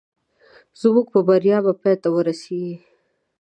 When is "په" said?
1.13-1.19